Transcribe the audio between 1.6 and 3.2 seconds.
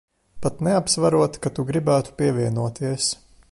gribētu pievienoties.